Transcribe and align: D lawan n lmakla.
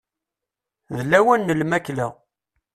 D 0.95 0.97
lawan 1.11 1.41
n 1.47 1.55
lmakla. 1.59 2.07